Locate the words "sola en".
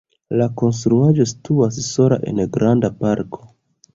1.89-2.43